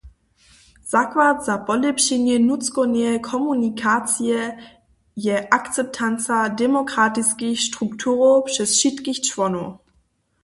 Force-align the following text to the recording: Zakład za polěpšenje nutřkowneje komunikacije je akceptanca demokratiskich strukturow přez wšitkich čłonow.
Zakład 0.87 1.45
za 1.45 1.57
polěpšenje 1.67 2.35
nutřkowneje 2.47 3.13
komunikacije 3.31 4.39
je 5.15 5.47
akceptanca 5.49 6.47
demokratiskich 6.61 7.57
strukturow 7.67 8.35
přez 8.49 8.69
wšitkich 8.75 9.19
čłonow. 9.27 9.69